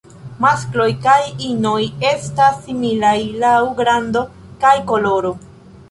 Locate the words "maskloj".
0.45-0.87